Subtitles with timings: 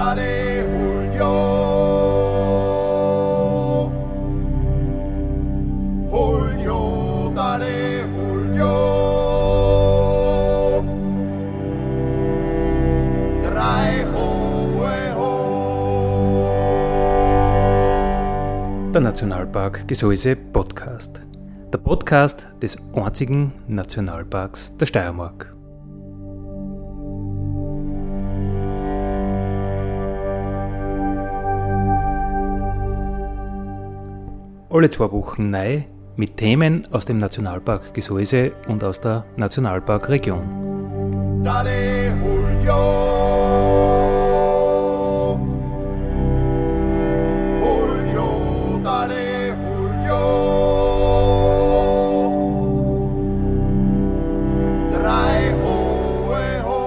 [0.00, 1.32] Dale Julio.
[6.10, 8.72] Julio, dale Julio.
[13.42, 15.28] Drei hohe ho.
[18.94, 21.20] Der Nationalpark Gesäuse Podcast.
[21.74, 25.49] Der Podcast des einzigen Nationalparks der Steiermark.
[34.72, 35.82] Alle zwei Wochen neu
[36.14, 41.42] mit Themen aus dem Nationalpark Gesäuse und aus der Nationalparkregion.
[41.42, 43.10] Dale Julio.
[47.60, 49.56] Julio, dale
[50.06, 50.20] Julio.
[54.92, 56.78] Drei hohe ho.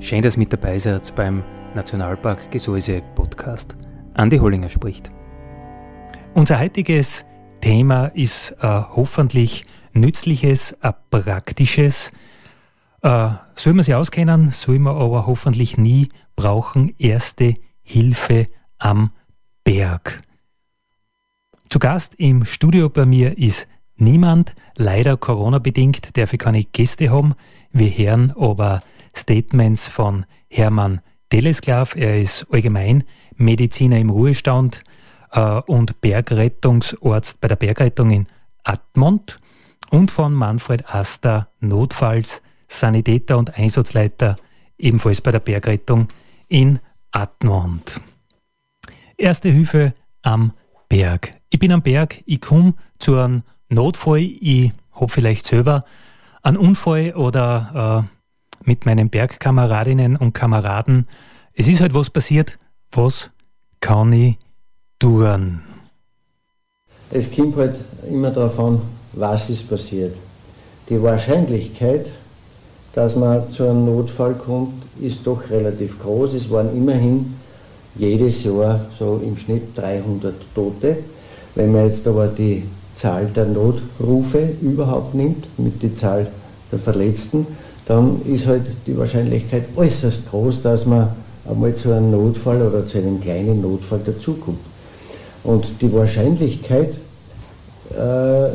[0.00, 1.42] Schön, dass ihr mit dabei seid beim
[1.74, 3.76] Nationalpark Gesäuse Podcast.
[4.14, 5.10] Andi Hollinger spricht.
[6.34, 7.24] Unser heutiges
[7.60, 12.12] Thema ist äh, hoffentlich nützliches, äh, praktisches.
[13.02, 16.94] Äh, soll man sich auskennen, soll man aber hoffentlich nie brauchen.
[16.98, 18.46] Erste Hilfe
[18.78, 19.10] am
[19.64, 20.20] Berg.
[21.70, 23.66] Zu Gast im Studio bei mir ist
[23.96, 27.34] niemand, leider Corona-bedingt, darf ich keine Gäste haben.
[27.72, 28.82] Wir hören aber
[29.14, 31.96] Statements von Hermann Telesklav.
[31.96, 34.82] Er ist Allgemeinmediziner im Ruhestand
[35.32, 38.26] äh, und Bergrettungsarzt bei der Bergrettung in
[38.62, 39.38] Admont
[39.90, 44.36] und von Manfred Aster, Notfalls Sanitäter und Einsatzleiter
[44.78, 46.08] ebenfalls bei der Bergrettung
[46.48, 46.80] in
[47.12, 48.00] Admont.
[49.16, 50.52] Erste Hilfe am
[50.88, 51.30] Berg.
[51.50, 55.82] Ich bin am Berg, ich komme zu einem Notfall, ich habe vielleicht selber
[56.42, 58.14] einen Unfall oder äh,
[58.64, 61.06] mit meinen Bergkameradinnen und Kameraden.
[61.52, 62.58] Es ist halt was passiert.
[62.92, 63.30] Was
[63.80, 64.36] kann ich
[64.98, 65.60] tun?
[67.10, 67.76] Es kommt halt
[68.08, 68.80] immer darauf an,
[69.12, 70.16] was ist passiert.
[70.88, 72.10] Die Wahrscheinlichkeit,
[72.94, 76.34] dass man zu einem Notfall kommt, ist doch relativ groß.
[76.34, 77.34] Es waren immerhin
[77.96, 80.98] jedes Jahr so im Schnitt 300 Tote.
[81.54, 82.64] Wenn man jetzt aber die
[82.94, 86.26] Zahl der Notrufe überhaupt nimmt, mit der Zahl
[86.70, 87.46] der Verletzten,
[87.86, 91.10] dann ist halt die Wahrscheinlichkeit äußerst groß, dass man
[91.48, 94.60] einmal zu einem Notfall oder zu einem kleinen Notfall dazukommt.
[95.42, 96.94] Und die Wahrscheinlichkeit,
[97.90, 98.48] äh,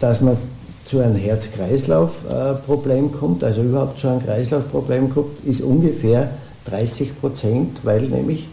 [0.00, 0.36] dass man
[0.84, 6.30] zu einem Herz-Kreislauf-Problem kommt, also überhaupt zu einem Kreislaufproblem kommt, ist ungefähr
[6.66, 8.46] 30 Prozent, weil nämlich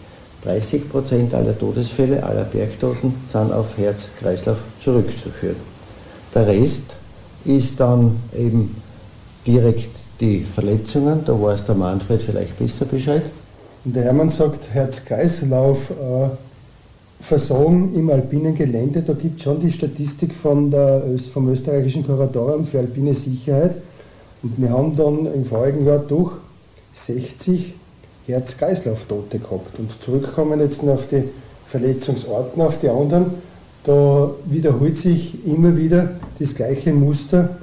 [0.44, 5.56] 30 Prozent aller Todesfälle, aller Bergtoten sind auf Herz-Kreislauf zurückzuführen.
[6.34, 6.96] Der Rest
[7.46, 8.76] ist dann eben
[9.46, 13.24] direkt die Verletzungen, da weiß der Manfred vielleicht besser Bescheid.
[13.84, 16.30] Und der Hermann sagt, Herz-Kreislauf, äh,
[17.96, 21.04] im alpinen Gelände, da gibt es schon die Statistik von der,
[21.34, 23.76] vom österreichischen Kuratorium für alpine Sicherheit.
[24.44, 26.34] Und wir haben dann im vorigen Jahr durch
[26.94, 27.74] 60
[28.28, 29.80] Herz-Kreislauf-Tote gehabt.
[29.80, 31.24] Und zurückkommen jetzt noch auf die
[31.66, 33.26] Verletzungsorten, auf die anderen,
[33.84, 37.58] da wiederholt sich immer wieder das gleiche Muster,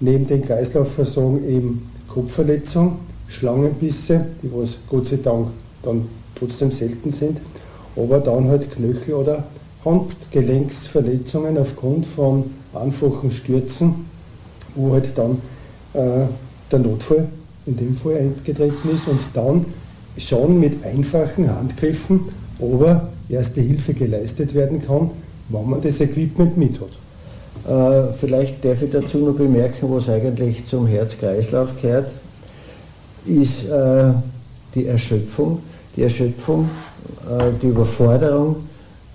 [0.00, 2.96] neben den Kreislaufversorgung eben Kopfverletzung,
[3.28, 5.48] Schlangenbisse, die was Gott sei Dank
[5.82, 7.42] dann trotzdem selten sind,
[7.94, 9.44] aber dann halt Knöchel- oder
[9.84, 14.06] Handgelenksverletzungen aufgrund von einfachen Stürzen,
[14.74, 15.42] wo halt dann
[15.92, 16.26] äh,
[16.72, 17.28] der Notfall
[17.66, 19.66] in dem Fall eingetreten ist und dann
[20.16, 22.20] schon mit einfachen Handgriffen
[22.58, 25.10] aber erste Hilfe geleistet werden kann,
[25.50, 26.88] wenn man das Equipment mit hat.
[27.66, 32.10] Äh, vielleicht darf ich dazu noch bemerken, was eigentlich zum Herz-Kreislauf gehört,
[33.26, 34.12] ist äh,
[34.74, 35.60] die Erschöpfung.
[35.96, 36.70] Die Erschöpfung,
[37.28, 38.56] äh, die Überforderung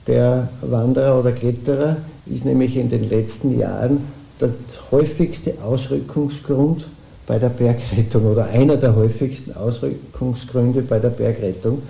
[0.07, 4.01] der Wanderer oder Kletterer ist nämlich in den letzten Jahren
[4.41, 4.49] der
[4.91, 6.87] häufigste Ausrückungsgrund
[7.27, 11.81] bei der Bergrettung oder einer der häufigsten Ausrückungsgründe bei der Bergrettung.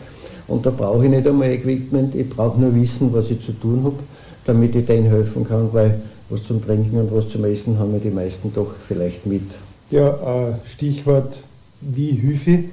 [0.47, 3.83] Und da brauche ich nicht einmal Equipment, ich brauche nur wissen, was ich zu tun
[3.85, 3.95] habe,
[4.45, 7.99] damit ich denen helfen kann, weil was zum Trinken und was zum Essen haben wir
[7.99, 9.43] die meisten doch vielleicht mit.
[9.89, 11.35] Ja, Stichwort
[11.81, 12.63] wie Hilfe,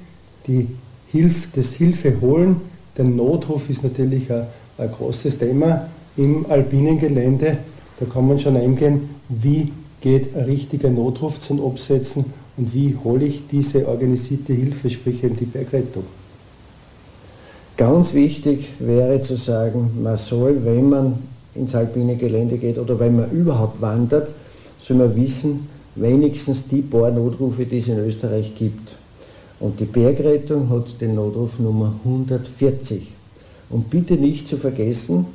[0.47, 0.67] die
[1.11, 2.61] Hilf, das Hilfe holen.
[2.97, 4.45] Der Notruf ist natürlich ein,
[4.77, 7.57] ein großes Thema im alpinen Gelände.
[7.99, 9.71] Da kann man schon eingehen, wie
[10.01, 12.25] geht ein richtiger Notruf zum Absetzen
[12.55, 16.03] und wie hole ich diese organisierte Hilfe, sprich eben die Bergrettung.
[17.75, 21.19] Ganz wichtig wäre zu sagen, man soll, wenn man
[21.59, 24.29] ins alpine Gelände geht oder wenn man überhaupt wandert,
[24.79, 28.95] soll man wissen, wenigstens die paar Notrufe, die es in Österreich gibt.
[29.59, 33.11] Und die Bergrettung hat den Notruf Nummer 140.
[33.69, 35.25] Und bitte nicht zu vergessen,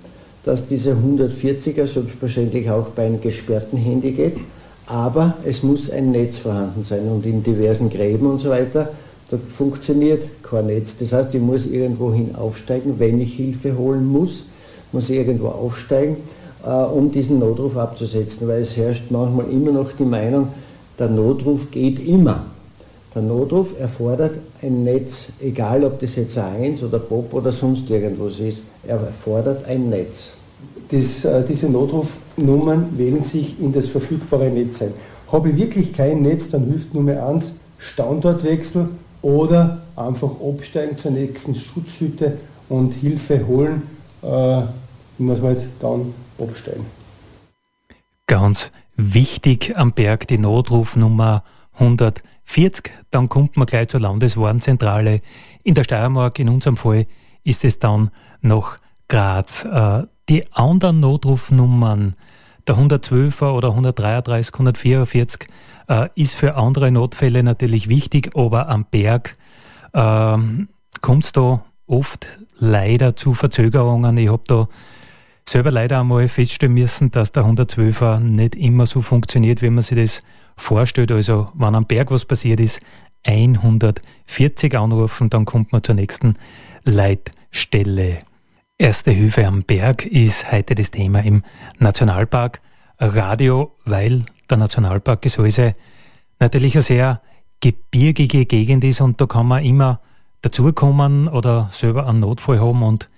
[0.44, 4.37] dass dieser 140er selbstverständlich auch bei einem gesperrten Handy geht,
[4.87, 8.91] aber es muss ein Netz vorhanden sein und in diversen Gräben und so weiter,
[9.31, 10.97] da funktioniert kein Netz.
[10.99, 14.49] Das heißt, ich muss irgendwohin aufsteigen, wenn ich Hilfe holen muss,
[14.94, 16.17] muss irgendwo aufsteigen,
[16.64, 20.49] äh, um diesen Notruf abzusetzen, weil es herrscht manchmal immer noch die Meinung,
[20.99, 22.44] der Notruf geht immer.
[23.14, 27.91] Der Notruf erfordert ein Netz, egal ob das jetzt ein 1 oder Pop oder sonst
[27.91, 30.32] irgendwas ist, er erfordert ein Netz.
[30.91, 34.93] Das, äh, diese Notrufnummern wählen sich in das verfügbare Netz ein.
[35.31, 38.88] Habe ich wirklich kein Netz, dann hilft Nummer 1 Standortwechsel
[39.23, 42.35] oder einfach absteigen zur nächsten Schutzhütte
[42.69, 43.82] und Hilfe holen.
[44.23, 44.62] Äh,
[45.19, 46.87] muss man halt dann absteigen.
[48.26, 51.44] Ganz wichtig am Berg die Notrufnummer
[51.75, 52.90] 140.
[53.11, 55.20] Dann kommt man gleich zur Landeswarnzentrale.
[55.62, 57.06] In der Steiermark, in unserem Fall,
[57.43, 58.78] ist es dann noch
[59.08, 59.64] Graz.
[59.64, 62.12] Äh, die anderen Notrufnummern,
[62.66, 65.49] der 112er oder 133, 144,
[65.88, 69.34] äh, ist für andere Notfälle natürlich wichtig, aber am Berg
[69.93, 70.38] äh,
[71.00, 72.26] kommt es da oft
[72.58, 74.16] leider zu Verzögerungen.
[74.16, 74.69] Ich habe da
[75.49, 79.99] selber leider einmal feststellen müssen, dass der 112er nicht immer so funktioniert, wie man sich
[79.99, 80.20] das
[80.56, 81.12] vorstellt.
[81.12, 82.81] Also, wenn am Berg was passiert ist,
[83.26, 86.35] 140 anrufen, dann kommt man zur nächsten
[86.85, 88.19] Leitstelle.
[88.79, 91.43] Erste Hilfe am Berg ist heute das Thema im
[91.79, 92.61] Nationalpark
[92.99, 95.75] Radio, weil der Nationalpark Gesäuse
[96.40, 97.20] natürlich eine sehr
[97.61, 100.00] gebirgige Gegend ist und da kann man immer
[100.43, 103.08] dazukommen oder selber einen Notfall haben und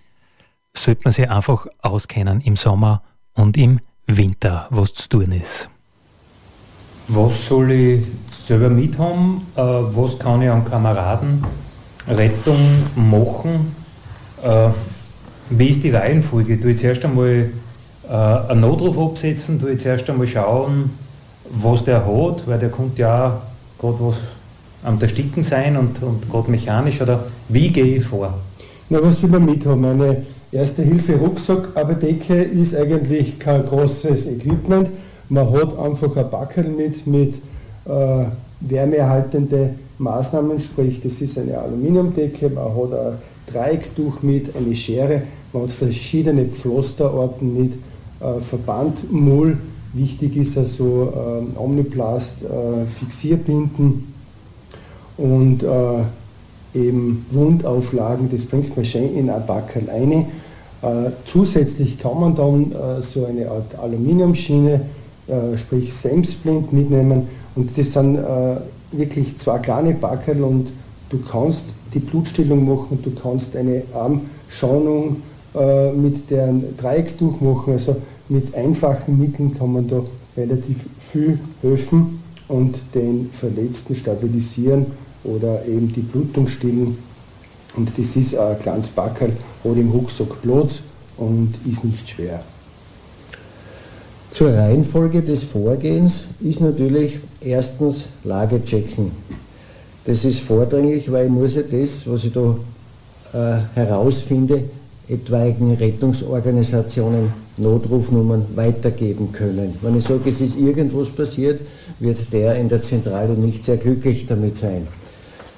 [0.82, 3.02] sollte man sich einfach auskennen im Sommer
[3.34, 5.68] und im Winter, was zu tun ist.
[7.08, 8.02] Was soll ich
[8.46, 9.42] selber mithaben?
[9.56, 12.58] Äh, was kann ich an Kameradenrettung
[12.96, 13.74] machen?
[14.42, 14.68] Äh,
[15.50, 16.56] wie ist die Reihenfolge?
[16.56, 17.50] Du jetzt erst einmal
[18.08, 20.90] äh, einen Notruf absetzen, du jetzt erst einmal schauen,
[21.50, 23.40] was der hat, weil der kommt ja
[23.78, 24.16] gerade was
[24.82, 28.34] am Ersticken sein und, und gerade mechanisch oder wie gehe ich vor?
[28.88, 29.84] Na, was will man mithaben?
[29.84, 30.22] Eine
[30.52, 34.90] Erste Hilfe Rucksack, aber Decke ist eigentlich kein großes Equipment.
[35.28, 37.34] Man hat einfach ein Backel mit, mit
[37.84, 38.24] äh,
[38.60, 43.18] wärmeerhaltende Maßnahmen, sprich das ist eine Aluminiumdecke, man hat ein
[43.52, 45.22] Dreiecktuch mit, eine Schere,
[45.52, 47.72] man hat verschiedene Pflasterarten mit,
[48.20, 49.58] äh, Verbandmull,
[49.94, 54.12] wichtig ist also äh, Omniplast, äh, Fixierbinden
[55.16, 56.04] und äh,
[56.74, 60.26] eben Wundauflagen, das bringt man schön in ein Backel rein.
[60.82, 64.80] Äh, zusätzlich kann man dann äh, so eine Art Aluminiumschiene,
[65.26, 67.28] äh, sprich Samsplint mitnehmen.
[67.54, 68.18] Und das sind
[68.92, 70.68] wirklich zwei kleine Backel und
[71.08, 71.64] du kannst
[71.94, 75.22] die Blutstillung machen, du kannst eine Armschonung
[75.96, 77.96] mit deren Dreiecktuch machen, also
[78.28, 80.02] mit einfachen Mitteln kann man da
[80.36, 84.84] relativ viel helfen und den Verletzten stabilisieren
[85.26, 86.98] oder eben die Blutung stillen.
[87.76, 89.32] Und das ist ein kleines Backel,
[89.64, 90.80] hat im Rucksack Platz
[91.16, 92.40] und ist nicht schwer.
[94.30, 99.10] Zur Reihenfolge des Vorgehens ist natürlich erstens Lage checken.
[100.04, 102.56] Das ist vordringlich, weil ich muss ja das, was ich da
[103.32, 104.64] äh, herausfinde,
[105.08, 109.74] etwaigen Rettungsorganisationen Notrufnummern weitergeben können.
[109.80, 111.60] Wenn ich sage, es ist irgendwas passiert,
[111.98, 114.86] wird der in der Zentrale nicht sehr glücklich damit sein.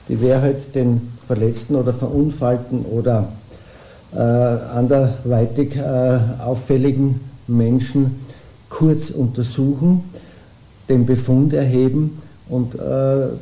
[0.09, 3.29] Die wäre halt den Verletzten oder Verunfallten oder
[4.15, 8.17] äh, anderweitig äh, auffälligen Menschen
[8.69, 10.05] kurz untersuchen,
[10.89, 12.79] den Befund erheben und äh,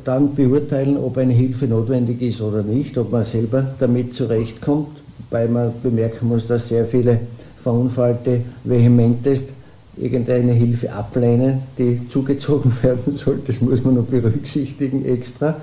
[0.03, 4.89] dann beurteilen, ob eine Hilfe notwendig ist oder nicht, ob man selber damit zurechtkommt,
[5.29, 7.19] weil man bemerken muss, dass sehr viele
[7.61, 9.49] Verunfallte vehementest
[9.95, 13.39] irgendeine Hilfe ablehnen, die zugezogen werden soll.
[13.45, 15.55] Das muss man noch berücksichtigen extra.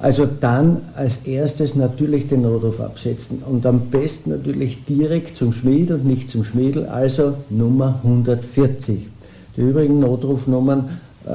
[0.00, 5.90] Also dann als erstes natürlich den Notruf absetzen und am besten natürlich direkt zum Schmied
[5.90, 9.08] und nicht zum Schmiedel, also Nummer 140.
[9.56, 10.88] Die übrigen Notrufnummern
[11.26, 11.30] äh,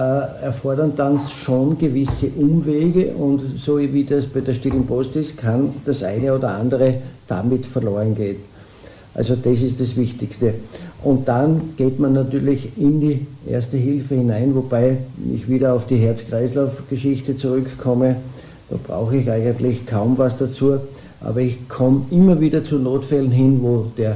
[0.45, 5.73] erfordern dann schon gewisse Umwege und so wie das bei der stillen Post ist, kann
[5.83, 6.95] das eine oder andere
[7.27, 8.37] damit verloren gehen.
[9.13, 10.53] Also das ist das Wichtigste.
[11.03, 14.97] Und dann geht man natürlich in die Erste Hilfe hinein, wobei
[15.33, 18.15] ich wieder auf die Herz-Kreislauf-Geschichte zurückkomme.
[18.73, 20.79] Da brauche ich eigentlich kaum was dazu,
[21.21, 24.15] aber ich komme immer wieder zu Notfällen hin, wo der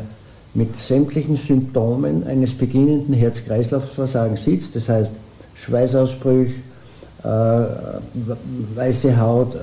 [0.55, 5.11] mit sämtlichen Symptomen eines beginnenden Herz-Kreislauf-Versagens sitzt, das heißt
[5.53, 6.55] Schweißausbrüche,
[7.23, 7.27] äh,
[8.75, 9.59] weiße Haut, äh,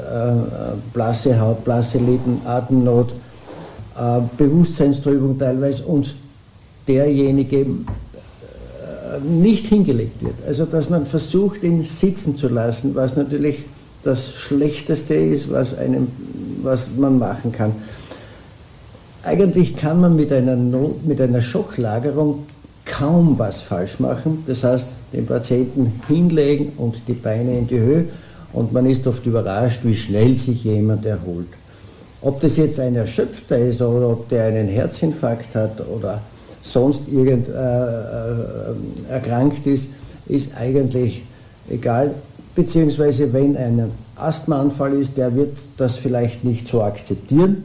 [0.92, 3.10] blasse Haut, blasse Lippen, Atemnot,
[3.98, 6.14] äh, Bewusstseinstrübung teilweise und
[6.86, 7.66] derjenige äh,
[9.28, 10.36] nicht hingelegt wird.
[10.46, 13.64] Also dass man versucht, ihn sitzen zu lassen, was natürlich
[14.04, 16.08] das Schlechteste ist, was, einem,
[16.62, 17.72] was man machen kann.
[19.22, 22.44] Eigentlich kann man mit einer, Not, mit einer Schocklagerung
[22.84, 24.44] kaum was falsch machen.
[24.46, 28.04] Das heißt, den Patienten hinlegen und die Beine in die Höhe
[28.52, 31.48] und man ist oft überrascht, wie schnell sich jemand erholt.
[32.20, 36.20] Ob das jetzt ein Erschöpfter ist oder ob der einen Herzinfarkt hat oder
[36.62, 39.88] sonst irgend äh, äh, erkrankt ist,
[40.26, 41.22] ist eigentlich
[41.68, 42.14] egal.
[42.54, 47.64] Beziehungsweise wenn ein Asthmaanfall ist, der wird das vielleicht nicht so akzeptieren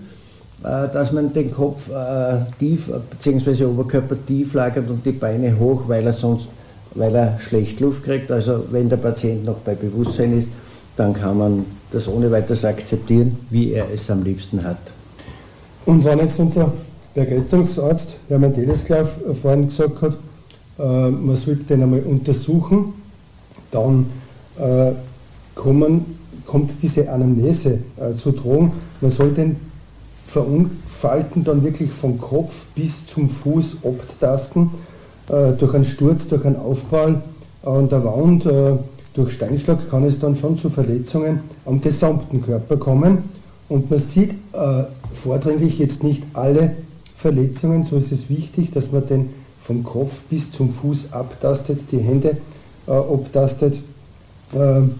[0.62, 3.64] äh, dass man den Kopf äh, tief bzw.
[3.64, 6.50] Oberkörper tief lagert und die Beine hoch, weil er sonst
[6.96, 8.32] weil er schlecht Luft kriegt.
[8.32, 10.50] Also wenn der Patient noch bei Bewusstsein ist,
[10.98, 14.78] dann kann man das ohne weiteres akzeptieren, wie er es am liebsten hat.
[15.86, 16.74] Und wenn jetzt unser
[17.14, 20.18] Bergrettungsarzt Hermann Telesklav vorhin gesagt hat,
[20.78, 22.94] äh, man sollte den einmal untersuchen,
[23.72, 24.08] dann
[24.60, 24.92] äh,
[25.56, 26.06] kommen,
[26.46, 28.72] kommt diese Anamnese äh, zu Drogen.
[29.02, 29.58] Man soll den
[30.26, 34.70] Verunfallten dann wirklich vom Kopf bis zum Fuß abtasten,
[35.28, 37.24] äh, durch einen Sturz, durch einen Aufprall
[37.64, 38.78] an der Wand, äh,
[39.14, 43.24] durch Steinschlag kann es dann schon zu Verletzungen am gesamten Körper kommen.
[43.68, 46.76] Und man sieht äh, vordringlich jetzt nicht alle
[47.16, 52.00] Verletzungen, so ist es wichtig, dass man den vom Kopf bis zum Fuß abtastet, die
[52.00, 52.38] Hände
[52.88, 53.80] äh, abtastet, äh,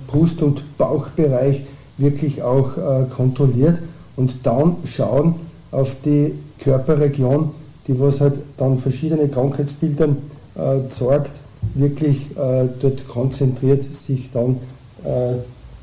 [0.08, 1.64] Brust- und Bauchbereich
[1.98, 3.80] wirklich auch äh, kontrolliert
[4.16, 5.36] und dann schauen
[5.72, 7.52] auf die Körperregion,
[7.88, 10.10] die was halt dann verschiedene Krankheitsbilder
[10.56, 11.32] äh, zeigt,
[11.74, 14.58] wirklich äh, dort konzentriert sich dann
[15.04, 15.36] äh,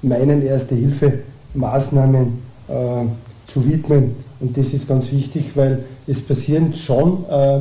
[0.03, 2.73] meinen Erste-Hilfe-Maßnahmen äh,
[3.47, 4.15] zu widmen.
[4.41, 7.61] Und das ist ganz wichtig, weil es passieren schon äh,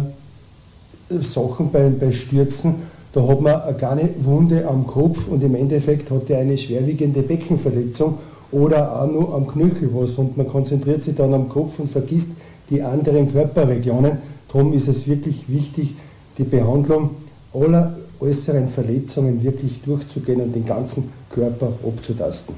[1.21, 2.75] Sachen bei, bei Stürzen,
[3.15, 7.21] da hat man eine kleine Wunde am Kopf und im Endeffekt hat er eine schwerwiegende
[7.21, 8.17] Beckenverletzung
[8.51, 12.31] oder auch nur am Knöchel was und man konzentriert sich dann am Kopf und vergisst
[12.69, 14.17] die anderen Körperregionen.
[14.51, 15.95] Darum ist es wirklich wichtig,
[16.37, 17.11] die Behandlung
[17.53, 22.55] aller äußeren Verletzungen wirklich durchzugehen und den ganzen Körper abzutasten.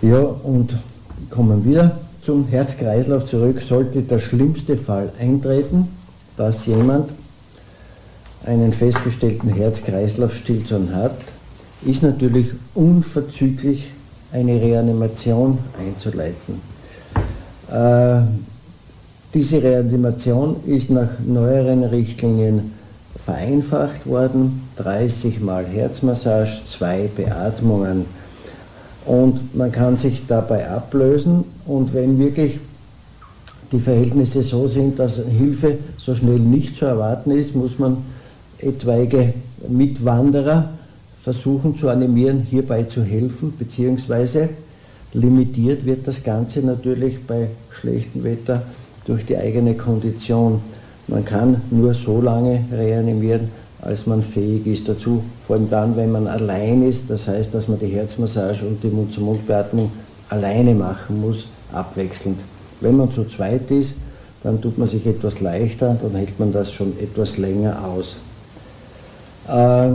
[0.00, 0.78] Ja, und
[1.28, 3.60] kommen wir zum Herzkreislauf zurück.
[3.60, 5.88] Sollte der schlimmste Fall eintreten,
[6.38, 7.10] dass jemand
[8.44, 11.16] einen festgestellten Herz-Kreislauf-Stillstand hat,
[11.84, 13.90] ist natürlich unverzüglich
[14.32, 16.60] eine Reanimation einzuleiten.
[17.70, 18.22] Äh,
[19.34, 22.72] diese Reanimation ist nach neueren Richtlinien
[23.16, 24.68] vereinfacht worden.
[24.76, 28.06] 30 Mal Herzmassage, zwei Beatmungen.
[29.06, 32.58] Und man kann sich dabei ablösen und wenn wirklich
[33.72, 37.98] die Verhältnisse so sind, dass Hilfe so schnell nicht zu erwarten ist, muss man
[38.62, 39.34] etwaige
[39.68, 40.70] Mitwanderer
[41.20, 44.48] versuchen zu animieren, hierbei zu helfen, beziehungsweise
[45.12, 48.62] limitiert wird das Ganze natürlich bei schlechtem Wetter
[49.06, 50.60] durch die eigene Kondition.
[51.08, 53.50] Man kann nur so lange reanimieren,
[53.82, 57.68] als man fähig ist dazu, vor allem dann, wenn man allein ist, das heißt, dass
[57.68, 59.90] man die Herzmassage und die Mund-zu-Mund-Beatmung
[60.28, 62.38] alleine machen muss, abwechselnd.
[62.80, 63.96] Wenn man zu zweit ist,
[64.42, 68.18] dann tut man sich etwas leichter, dann hält man das schon etwas länger aus.
[69.48, 69.90] Äh,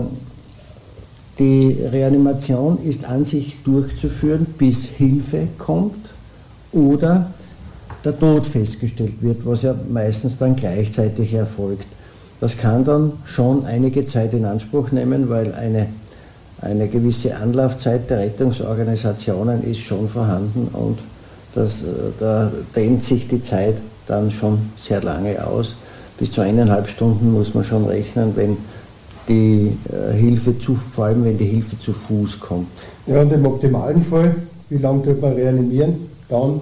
[1.37, 6.13] die Reanimation ist an sich durchzuführen, bis Hilfe kommt
[6.71, 7.27] oder
[8.05, 11.87] der Tod festgestellt wird, was ja meistens dann gleichzeitig erfolgt.
[12.39, 15.87] Das kann dann schon einige Zeit in Anspruch nehmen, weil eine,
[16.61, 20.99] eine gewisse Anlaufzeit der Rettungsorganisationen ist schon vorhanden und
[21.53, 21.85] das, äh,
[22.19, 23.75] da dehnt sich die Zeit
[24.07, 25.75] dann schon sehr lange aus.
[26.17, 28.57] Bis zu eineinhalb Stunden muss man schon rechnen, wenn
[29.27, 32.67] die äh, Hilfe zu, vor allem wenn die Hilfe zu Fuß kommt.
[33.07, 34.35] Ja, und im optimalen Fall,
[34.69, 35.95] wie lange tut man reanimieren?
[36.29, 36.61] Dann,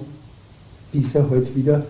[0.91, 1.83] bis er halt wieder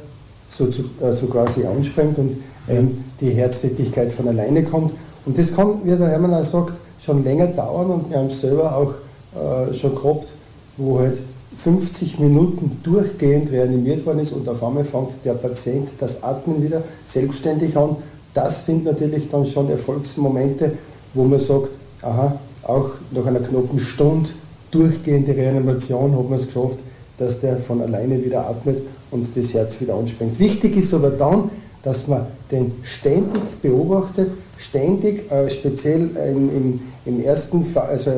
[0.48, 2.38] so, zu, äh, so quasi anspringt und
[2.68, 4.92] ähm, die Herztätigkeit von alleine kommt.
[5.26, 8.42] Und das kann, wie der Hermann auch sagt, schon länger dauern und wir haben es
[8.42, 8.94] selber auch
[9.36, 10.34] äh, schon gehabt,
[10.78, 11.20] wo halt
[11.56, 16.82] 50 Minuten durchgehend reanimiert worden ist und auf einmal fängt der Patient das Atmen wieder
[17.06, 17.98] selbstständig an
[18.34, 20.74] das sind natürlich dann schon Erfolgsmomente,
[21.14, 21.70] wo man sagt,
[22.02, 24.30] aha, auch nach einer knappen Stunde
[24.72, 26.80] durchgehende Reanimation hat man es geschafft,
[27.18, 30.40] dass der von alleine wieder atmet und das Herz wieder anspringt.
[30.40, 31.50] Wichtig ist aber dann,
[31.84, 38.12] dass man den ständig beobachtet, ständig, äh, speziell im, im, im, ersten Fall, also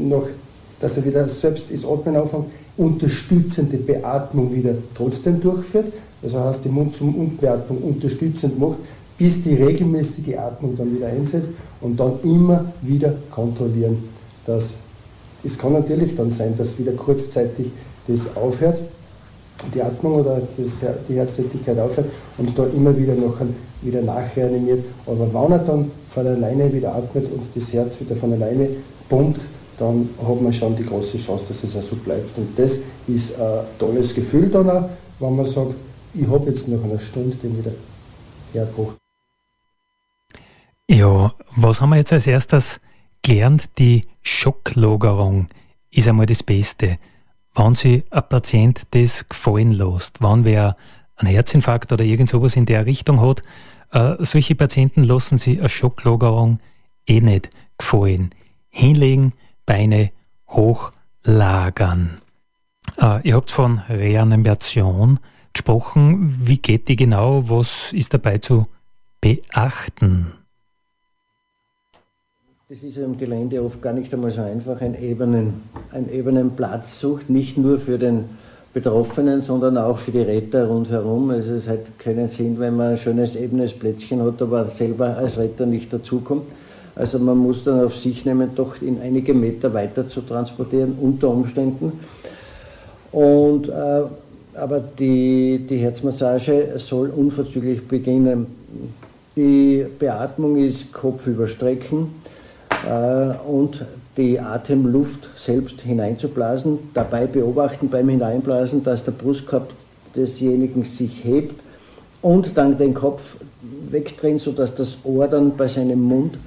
[0.00, 0.26] noch,
[0.80, 6.68] dass er wieder selbst das Atmen anfängt, unterstützende Beatmung wieder trotzdem durchführt, also heißt die
[6.68, 8.78] Mund-zum-Mund-Beatmung unterstützend macht,
[9.22, 11.50] bis die regelmäßige Atmung dann wieder einsetzt
[11.80, 14.02] und dann immer wieder kontrollieren.
[14.46, 14.74] Dass,
[15.44, 17.70] es kann natürlich dann sein, dass wieder kurzzeitig
[18.08, 18.80] das aufhört,
[19.72, 24.84] die Atmung oder das, die Herztätigkeit aufhört und da immer wieder noch ein, wieder nachreanimiert.
[25.06, 28.70] Aber wenn er dann von alleine wieder atmet und das Herz wieder von alleine
[29.08, 29.42] pumpt,
[29.78, 32.36] dann hat man schon die große Chance, dass es auch so bleibt.
[32.36, 34.88] Und das ist ein tolles Gefühl dann auch,
[35.20, 35.74] wenn man sagt,
[36.12, 37.70] ich habe jetzt nach einer Stunde den wieder
[38.52, 39.01] hergebracht.
[40.90, 42.80] Ja, was haben wir jetzt als erstes
[43.22, 43.78] gelernt?
[43.78, 45.48] Die Schocklagerung
[45.90, 46.98] ist einmal das Beste.
[47.54, 50.76] Wenn sich ein Patient das gefallen lässt, wenn wer
[51.16, 53.42] einen Herzinfarkt oder irgend sowas in der Richtung hat,
[53.92, 56.58] äh, solche Patienten lassen sich eine Schocklagerung
[57.06, 58.34] eh nicht gefallen.
[58.68, 59.34] Hinlegen,
[59.66, 60.10] Beine
[60.48, 62.20] hochlagern.
[62.98, 65.20] Äh, ihr habt von Reanimation
[65.52, 66.46] gesprochen.
[66.46, 67.48] Wie geht die genau?
[67.48, 68.64] Was ist dabei zu
[69.20, 70.32] beachten?
[72.72, 77.00] Das ist im Gelände oft gar nicht einmal so einfach, einen ebenen, einen ebenen Platz
[77.00, 78.24] sucht, nicht nur für den
[78.72, 81.28] Betroffenen, sondern auch für die Retter rundherum.
[81.28, 85.36] Also es hat keinen Sinn, wenn man ein schönes ebenes Plätzchen hat, aber selber als
[85.36, 86.44] Retter nicht dazukommt.
[86.96, 91.28] Also man muss dann auf sich nehmen, doch in einige Meter weiter zu transportieren, unter
[91.28, 91.92] Umständen.
[93.12, 94.02] Und, äh,
[94.54, 98.46] aber die, die Herzmassage soll unverzüglich beginnen.
[99.36, 102.32] Die Beatmung ist Kopfüberstrecken äh,
[103.46, 103.84] und
[104.16, 109.70] die Atemluft selbst hineinzublasen, dabei beobachten beim Hineinblasen, dass der Brustkorb
[110.14, 111.60] desjenigen sich hebt
[112.20, 113.38] und dann den Kopf
[113.88, 116.38] wegdrehen, sodass das Ohr dann bei seinem Mund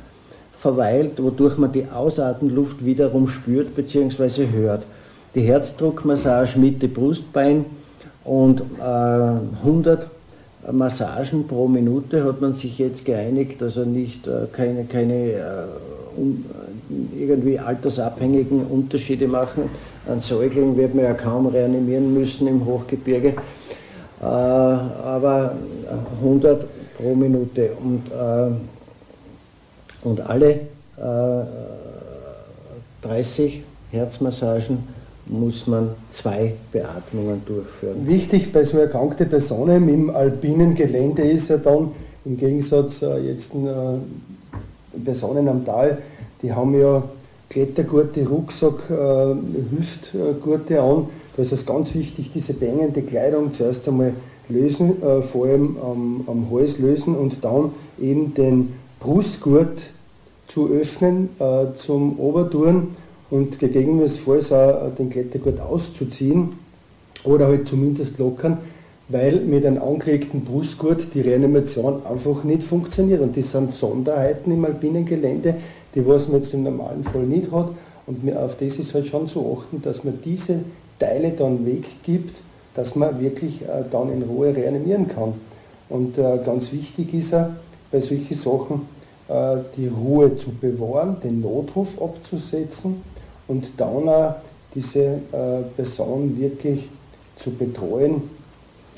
[0.53, 4.47] verweilt, wodurch man die Ausatemluft wiederum spürt bzw.
[4.51, 4.83] hört.
[5.35, 7.65] Die Herzdruckmassage Mitte Brustbein
[8.23, 8.83] und äh,
[9.63, 10.07] 100
[10.71, 15.65] Massagen pro Minute hat man sich jetzt geeinigt, also nicht äh, keine, keine äh, äh,
[17.17, 19.69] irgendwie altersabhängigen Unterschiede machen.
[20.07, 23.29] Ein Säugling wird man ja kaum reanimieren müssen im Hochgebirge,
[24.21, 25.55] äh, aber
[26.21, 26.65] 100
[26.97, 28.51] pro Minute und, äh,
[30.03, 30.61] und alle
[33.01, 34.77] 30 Herzmassagen
[35.27, 38.07] muss man zwei Beatmungen durchführen.
[38.07, 41.91] Wichtig bei so erkrankten Personen im alpinen Gelände ist ja dann
[42.25, 43.57] im Gegensatz äh, jetzt äh,
[45.03, 45.97] Personen am Tal,
[46.41, 47.03] die haben ja
[47.49, 49.35] Klettergurte, Rucksack, äh,
[49.71, 51.07] Hüftgurte an.
[51.35, 54.13] Da ist es ganz wichtig, diese bängende Kleidung zuerst einmal
[54.49, 59.89] lösen, äh, vor allem am, am Hals lösen und dann eben den Brustgurt
[60.47, 62.95] zu öffnen äh, zum Obertouren
[63.29, 66.49] und gegebenenfalls auch den Klettergurt auszuziehen
[67.23, 68.59] oder halt zumindest lockern,
[69.07, 73.21] weil mit einem angelegten Brustgurt die Reanimation einfach nicht funktioniert.
[73.21, 75.55] Und das sind Sonderheiten im alpinen Gelände,
[75.93, 77.69] die was man jetzt im normalen Fall nicht hat.
[78.07, 80.59] Und auf das ist halt schon zu achten, dass man diese
[80.99, 82.41] Teile dann weggibt,
[82.73, 85.33] dass man wirklich äh, dann in Ruhe reanimieren kann.
[85.89, 87.55] Und äh, ganz wichtig ist er
[87.91, 88.81] bei solchen Sachen,
[89.27, 93.01] äh, die Ruhe zu bewahren, den Notruf abzusetzen
[93.47, 94.35] und dann auch
[94.73, 95.19] diese
[95.77, 96.89] Person wirklich
[97.37, 98.23] zu betreuen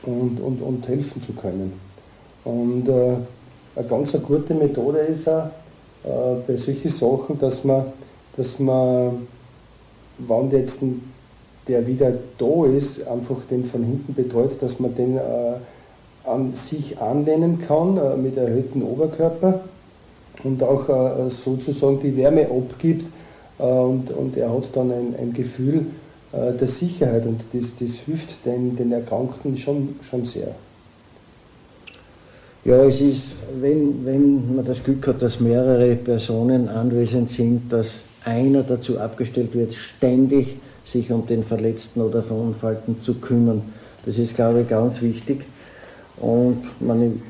[0.08, 1.74] und, und, und helfen zu können.
[2.44, 3.18] Und äh,
[3.76, 5.48] eine ganz eine gute Methode ist auch
[6.04, 7.86] äh, bei solchen Sachen, dass man,
[8.36, 9.28] dass man,
[10.18, 10.82] wenn jetzt
[11.68, 15.22] der wieder da ist, einfach den von hinten betreut, dass man den äh,
[16.24, 19.62] an sich anlehnen kann äh, mit erhöhtem Oberkörper
[20.44, 23.06] und auch äh, sozusagen die Wärme abgibt
[23.60, 25.88] äh, und, und er hat dann ein, ein Gefühl,
[26.32, 30.54] der Sicherheit und das, das hilft den, den Erkrankten schon, schon sehr.
[32.66, 38.02] Ja, es ist, wenn, wenn man das Glück hat, dass mehrere Personen anwesend sind, dass
[38.26, 43.62] einer dazu abgestellt wird, ständig sich um den Verletzten oder Verunfallten zu kümmern.
[44.06, 45.46] Das ist, glaube ich, ganz wichtig.
[46.18, 47.22] Und man,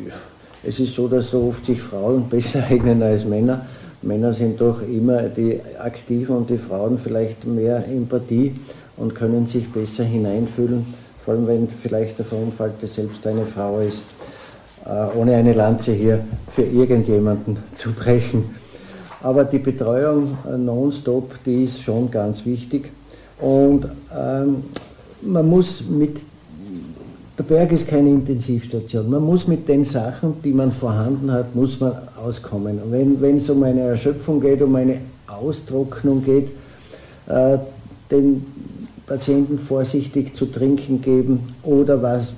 [0.64, 3.66] es ist so, dass so oft sich Frauen besser eignen als Männer.
[4.02, 8.54] Männer sind doch immer die Aktiven und die Frauen vielleicht mehr Empathie
[8.98, 10.86] und können sich besser hineinfühlen,
[11.24, 14.04] vor allem wenn vielleicht der Verunfallte selbst eine Frau ist,
[14.86, 16.24] äh, ohne eine Lanze hier
[16.56, 18.56] für irgendjemanden zu brechen.
[19.22, 22.92] Aber die Betreuung äh, nonstop, die ist schon ganz wichtig
[23.40, 24.64] und ähm,
[25.22, 26.22] man muss mit
[27.38, 29.12] der Berg ist keine Intensivstation.
[29.12, 31.94] Man muss mit den Sachen, die man vorhanden hat, muss man
[32.26, 32.80] auskommen.
[32.90, 36.48] Wenn, es um eine Erschöpfung geht, um eine Austrocknung geht,
[37.28, 37.60] äh,
[38.10, 38.44] den
[39.08, 42.34] Patienten vorsichtig zu trinken geben oder was,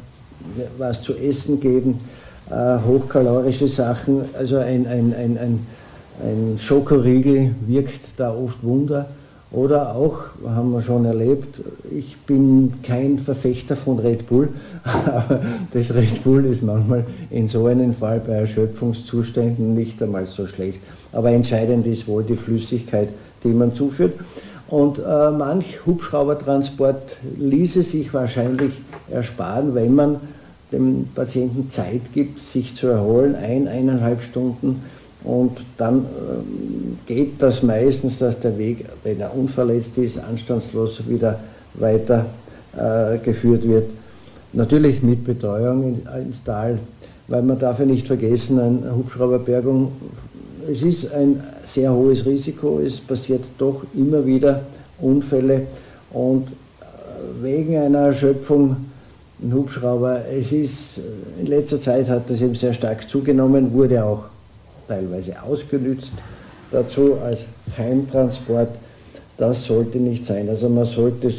[0.78, 2.00] was zu essen geben,
[2.50, 5.68] äh, hochkalorische Sachen, also ein, ein, ein, ein,
[6.24, 9.10] ein Schokoriegel wirkt da oft Wunder.
[9.52, 14.50] Oder auch, haben wir schon erlebt, ich bin kein Verfechter von Red Bull,
[14.84, 15.42] aber
[15.74, 20.82] das Red Bull ist manchmal in so einem Fall bei Erschöpfungszuständen nicht einmal so schlecht.
[21.14, 23.10] Aber entscheidend ist wohl die Flüssigkeit,
[23.44, 24.14] die man zuführt.
[24.70, 28.74] Und äh, manch Hubschraubertransport ließe sich wahrscheinlich
[29.10, 30.18] ersparen, wenn man
[30.72, 34.84] dem Patienten Zeit gibt, sich zu erholen, ein, eineinhalb Stunden.
[35.24, 41.40] Und dann ähm, geht das meistens, dass der Weg, wenn er unverletzt ist, anstandslos wieder
[41.74, 42.28] weiter
[42.78, 43.90] äh, geführt wird.
[44.54, 46.78] Natürlich mit Betreuung in, ins Tal,
[47.28, 49.92] weil man darf ja nicht vergessen, eine Hubschrauberbergung
[50.70, 51.42] es ist ein
[51.74, 54.64] sehr hohes Risiko, es passiert doch immer wieder
[55.00, 55.68] Unfälle
[56.12, 58.76] und äh, wegen einer Erschöpfung
[59.42, 64.04] ein Hubschrauber, es ist, äh, in letzter Zeit hat das eben sehr stark zugenommen, wurde
[64.04, 64.26] auch
[64.88, 66.14] teilweise ausgenützt
[66.72, 67.46] dazu als
[67.78, 68.70] Heimtransport.
[69.38, 70.50] Das sollte nicht sein.
[70.50, 71.30] Also man sollte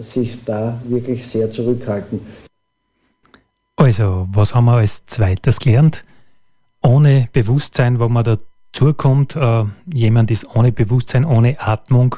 [0.00, 2.20] sich da wirklich sehr zurückhalten.
[3.76, 6.04] Also, was haben wir als zweites gelernt?
[6.82, 8.36] Ohne Bewusstsein, wo man da
[8.72, 9.36] zukommt.
[9.36, 12.16] Äh, jemand ist ohne Bewusstsein, ohne Atmung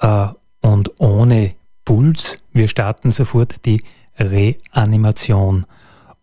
[0.00, 0.28] äh,
[0.60, 1.50] und ohne
[1.84, 2.36] Puls.
[2.52, 3.82] Wir starten sofort die
[4.18, 5.66] Reanimation.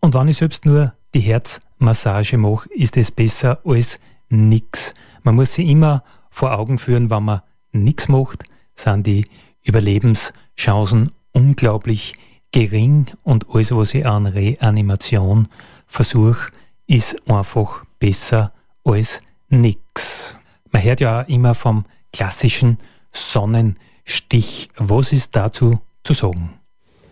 [0.00, 4.92] Und wenn ich selbst nur die Herzmassage mache, ist es besser als nichts.
[5.22, 7.40] Man muss sich immer vor Augen führen, wenn man
[7.72, 9.24] nichts macht, sind die
[9.62, 12.14] Überlebenschancen unglaublich
[12.52, 15.48] gering und alles, was ich an Reanimation
[15.86, 16.50] versuche,
[16.86, 18.52] ist einfach besser
[18.84, 20.34] als nix.
[20.70, 22.78] Man hört ja immer vom klassischen
[23.12, 24.68] Sonnenstich.
[24.76, 26.50] Was ist dazu zu sagen?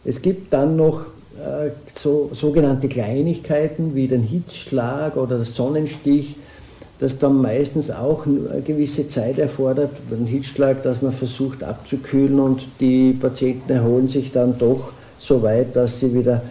[0.04, 6.36] Es gibt dann noch äh, so, sogenannte Kleinigkeiten wie den Hitzschlag oder das Sonnenstich,
[6.98, 9.90] das dann meistens auch eine gewisse Zeit erfordert.
[10.10, 15.74] Den Hitzschlag, dass man versucht abzukühlen und die Patienten erholen sich dann doch so weit,
[15.74, 16.42] dass sie wieder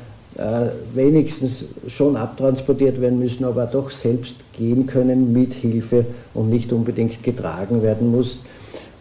[0.93, 7.22] wenigstens schon abtransportiert werden müssen, aber doch selbst gehen können mit Hilfe und nicht unbedingt
[7.22, 8.39] getragen werden muss.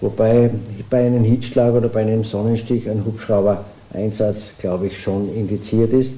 [0.03, 0.51] Wobei
[0.91, 6.17] bei einem Hitzschlag oder bei einem Sonnenstich ein Hubschrauber-Einsatz, glaube ich, schon indiziert ist,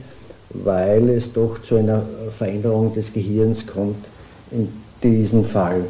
[0.51, 2.03] weil es doch zu einer
[2.37, 4.05] Veränderung des Gehirns kommt
[4.51, 4.69] in
[5.03, 5.85] diesem Fall.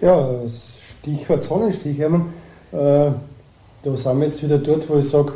[0.00, 2.26] Ja, Stichwort Sonnenstich, Hermann.
[2.72, 3.10] Äh,
[3.82, 5.32] da sind wir jetzt wieder dort, wo ich sage,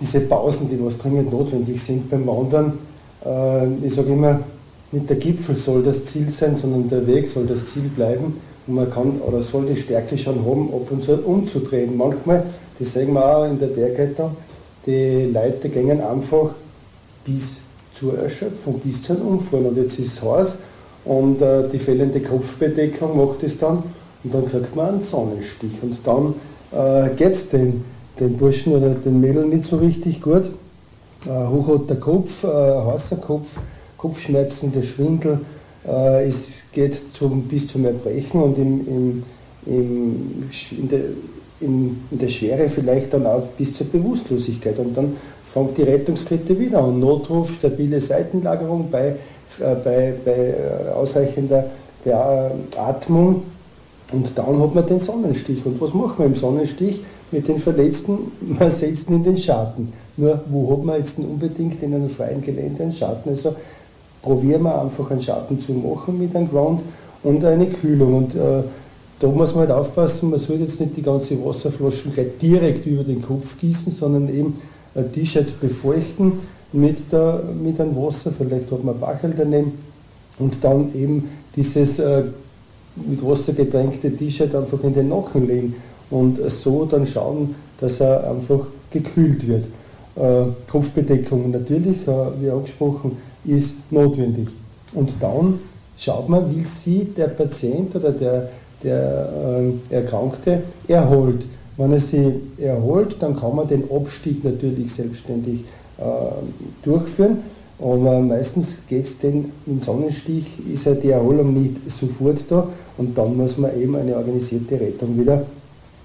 [0.00, 2.78] diese Pausen, die was dringend notwendig sind beim Wandern,
[3.24, 4.40] äh, ich sage immer,
[4.90, 8.40] nicht der Gipfel soll das Ziel sein, sondern der Weg soll das Ziel bleiben.
[8.66, 11.96] Und man kann oder soll die Stärke schon haben, ab und zu umzudrehen.
[11.96, 12.44] Manchmal,
[12.78, 14.36] das sehen wir auch in der Bergrettung,
[14.86, 16.50] die Leute gehen einfach
[17.24, 17.60] bis
[17.92, 19.66] zur Erschöpfung, bis zum Umfallen.
[19.66, 20.58] Und jetzt ist es heiß
[21.04, 23.82] und äh, die fehlende Kopfbedeckung macht es dann
[24.24, 25.72] und dann kriegt man einen Sonnenstich.
[25.82, 26.34] Und dann
[26.72, 27.84] äh, geht es den
[28.20, 30.50] den Burschen oder den Mädeln nicht so richtig gut.
[31.26, 33.56] Äh, hochroter Kopf, äh, heißer Kopf,
[33.96, 35.40] Kopfschmerzen, der Schwindel.
[35.86, 39.22] Äh, es geht zum, bis zum Erbrechen und im, im,
[39.66, 41.00] im, in, der,
[41.60, 44.78] in, in, der Schwere vielleicht dann auch bis zur Bewusstlosigkeit.
[44.78, 47.00] Und dann fängt die Rettungskette wieder an.
[47.00, 51.64] Notruf, stabile Seitenlagerung bei, äh, bei, bei äh, ausreichender
[52.04, 53.42] Beatmung.
[54.12, 55.66] Und dann hat man den Sonnenstich.
[55.66, 57.00] Und was machen wir im Sonnenstich?
[57.30, 59.92] Mit den Verletzten, man setzt ihn in den Schatten.
[60.16, 63.30] Nur wo hat man jetzt unbedingt in einem freien Gelände einen Schatten?
[63.30, 63.54] Also
[64.22, 66.80] probieren wir einfach einen Schatten zu machen mit einem Ground
[67.22, 68.16] und eine Kühlung.
[68.16, 68.62] Und äh,
[69.20, 73.04] da muss man halt aufpassen, man sollte jetzt nicht die ganze Wasserflaschen gleich direkt über
[73.04, 74.54] den Kopf gießen, sondern eben
[74.94, 76.32] ein T-Shirt befeuchten
[76.72, 79.72] mit, der, mit einem Wasser, vielleicht hat man Bachel daneben
[80.38, 82.24] und dann eben dieses äh,
[83.06, 85.74] mit Wasser getränkte T-Shirt einfach in den Nacken legen
[86.10, 89.64] und so dann schauen, dass er einfach gekühlt wird.
[90.16, 94.48] Äh, Kopfbedeckung natürlich, äh, wie angesprochen, ist notwendig.
[94.94, 95.60] Und dann
[95.96, 98.48] schaut man, wie sich der Patient oder der,
[98.82, 99.28] der
[99.90, 101.46] äh, Erkrankte erholt.
[101.76, 102.26] Wenn er sich
[102.58, 105.64] erholt, dann kann man den Abstieg natürlich selbstständig
[106.82, 107.38] durchführen.
[107.80, 113.16] Aber meistens geht es den im Sonnenstich, ist ja die Erholung nicht sofort da und
[113.16, 115.44] dann muss man eben eine organisierte Rettung wieder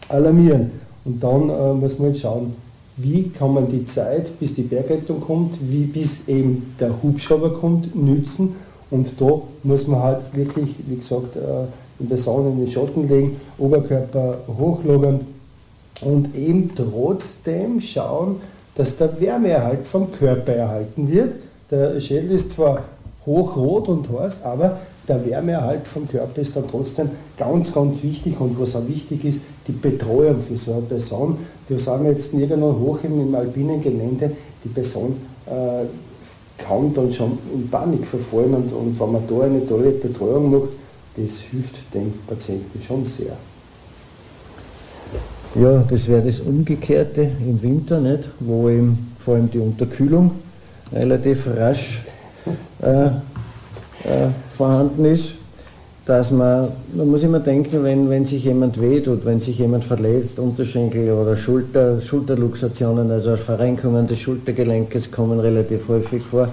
[0.10, 0.72] alarmieren.
[1.06, 2.56] Und dann äh, muss man jetzt schauen,
[2.96, 7.96] wie kann man die Zeit, bis die Bergrettung kommt, wie bis eben der Hubschrauber kommt,
[7.96, 8.56] nützen.
[8.92, 11.66] Und da muss man halt wirklich, wie gesagt, äh,
[12.00, 15.22] in der Sonne in den Schatten legen, Oberkörper hochlagern
[16.02, 18.38] und eben trotzdem schauen,
[18.76, 21.36] dass der Wärmeerhalt vom Körper erhalten wird.
[21.72, 22.84] Der Schädel ist zwar
[23.26, 28.40] hochrot und heiß, aber der Wärmeerhalt vom Körper ist dann trotzdem ganz, ganz wichtig.
[28.40, 31.38] Und was auch wichtig ist, die Betreuung für so eine Person.
[31.68, 31.78] Wir
[32.10, 34.32] jetzt irgendwo hoch im, im alpinen Gelände.
[34.64, 35.86] Die Person äh,
[36.58, 38.54] kann dann schon in Panik verfallen.
[38.54, 40.70] Und, und wenn man da eine tolle Betreuung macht,
[41.16, 43.38] das hilft dem Patienten schon sehr.
[45.56, 48.32] Ja, das wäre das Umgekehrte im Winter, nicht?
[48.40, 50.32] wo eben vor allem die Unterkühlung
[50.92, 52.02] relativ rasch
[52.82, 53.12] äh,
[54.06, 55.34] äh, vorhanden ist,
[56.06, 60.38] dass man, man muss immer denken, wenn, wenn sich jemand wehtut, wenn sich jemand verletzt,
[60.38, 66.50] Unterschenkel oder Schulter, Schulterluxationen, also Verrenkungen des Schultergelenkes kommen relativ häufig vor.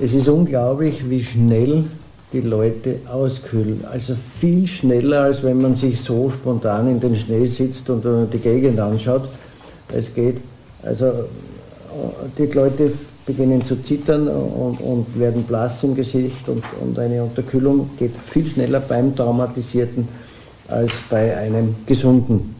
[0.00, 1.84] Es ist unglaublich, wie schnell
[2.32, 3.84] die Leute auskühlen.
[3.90, 8.38] Also viel schneller, als wenn man sich so spontan in den Schnee sitzt und die
[8.38, 9.28] Gegend anschaut.
[9.92, 10.36] Es geht,
[10.82, 11.10] also
[12.36, 12.92] die Leute
[13.28, 18.46] beginnen zu zittern und, und werden blass im Gesicht und, und eine Unterkühlung geht viel
[18.46, 20.08] schneller beim Traumatisierten
[20.66, 22.54] als bei einem gesunden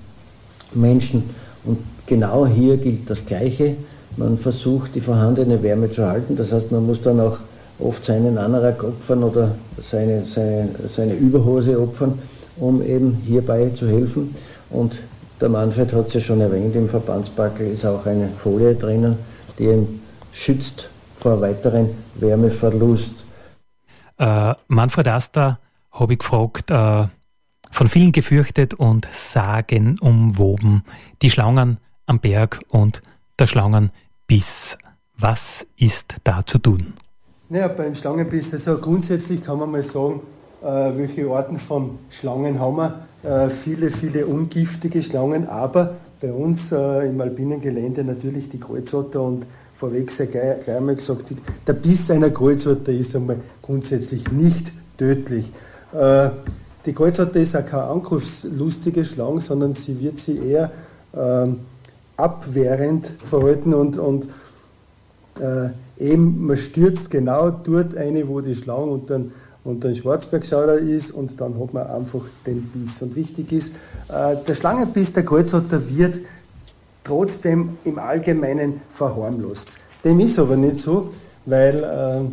[0.75, 1.23] Menschen.
[1.65, 3.77] Und genau hier gilt das Gleiche.
[4.19, 6.37] Man versucht, die vorhandene Wärme zu halten.
[6.37, 7.39] Das heißt, man muss dann auch
[7.79, 12.19] oft seinen Anorak opfern oder seine, seine, seine Überhose opfern,
[12.59, 14.35] um eben hierbei zu helfen.
[14.69, 14.99] Und
[15.41, 19.17] der Manfred hat es ja schon erwähnt, im Verbandspackel ist auch eine Folie drinnen,
[19.59, 19.87] die
[20.39, 23.25] schützt vor weiteren Wärmeverlust.
[24.19, 25.59] Äh, Manfred Aster
[25.91, 27.07] habe ich gefragt, äh,
[27.71, 30.83] von vielen gefürchtet und sagen umwoben,
[31.23, 33.03] die Schlangen am Berg und
[33.39, 34.79] der Schlangenbiss.
[35.19, 36.95] Was ist da zu tun?
[37.49, 40.21] Naja, beim Schlangenbiss, also grundsätzlich kann man mal sagen,
[40.63, 43.03] äh, welche Arten von Schlangen haben wir.
[43.25, 49.21] Äh, viele, viele ungiftige Schlangen, aber bei uns äh, im alpinen Gelände natürlich die Kreuzotter
[49.23, 49.47] und
[49.79, 51.33] vorweg sehr gleich, gleich einmal gesagt,
[51.65, 55.53] der Biss einer Kreuzotter ist einmal grundsätzlich nicht tödlich.
[55.93, 56.31] Äh,
[56.85, 60.73] die Kreuzotter ist auch keine angriffslustige Schlange, sondern sie wird sie eher
[61.13, 61.47] äh,
[62.17, 64.29] abwehrend verhalten und, und
[65.39, 65.69] äh,
[66.01, 69.31] eben man stürzt genau dort eine, wo die Schlange und dann
[69.63, 73.03] und ein Schwarzbergschauder ist und dann hat man einfach den Biss.
[73.03, 73.75] Und wichtig ist,
[74.09, 76.21] äh, der Schlangenbiss der Kreuzotter wird
[77.09, 79.69] trotzdem im Allgemeinen verharmlost.
[80.05, 81.11] Dem ist aber nicht so,
[81.47, 82.31] weil äh,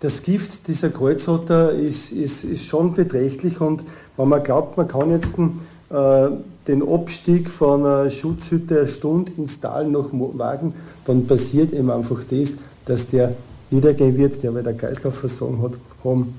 [0.00, 3.84] das Gift dieser Kreuzotter ist, ist, ist schon beträchtlich und
[4.16, 6.28] wenn man glaubt, man kann jetzt äh,
[6.66, 12.22] den Abstieg von einer Schutzhütte eine Stunde ins Tal noch wagen, dann passiert eben einfach
[12.24, 13.34] das, dass der
[13.70, 15.72] niedergehen wird, der weil der Kreislaufversorgung hat,
[16.04, 16.34] haben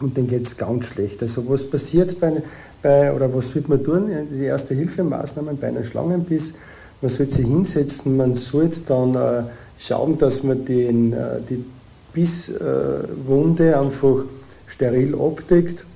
[0.00, 1.22] und dann geht es ganz schlecht.
[1.22, 2.42] Also was passiert bei,
[2.82, 4.10] bei, oder was sollte man tun?
[4.30, 6.54] Die erste Hilfemaßnahmen bei einem Schlangenbiss
[7.00, 9.42] man sollte sich hinsetzen, man sollte dann äh,
[9.78, 11.64] schauen, dass man den, äh, die
[12.12, 14.24] Bisswunde einfach
[14.66, 15.86] steril abdeckt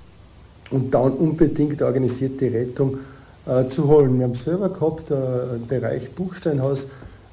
[0.70, 2.98] und dann unbedingt organisiert die Rettung
[3.46, 4.18] äh, zu holen.
[4.18, 6.86] Wir haben selber gehabt, äh, im Bereich Buchsteinhaus,